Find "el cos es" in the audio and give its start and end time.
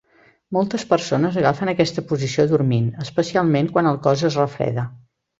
3.91-4.39